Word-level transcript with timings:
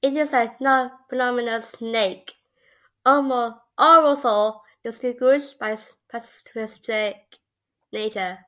It 0.00 0.14
is 0.16 0.32
a 0.32 0.56
nonvenomous 0.62 1.76
snake, 1.76 2.32
also 3.04 4.62
distinguished 4.82 5.58
by 5.58 5.72
its 5.72 5.92
pacifistic 6.10 7.20
nature. 7.92 8.46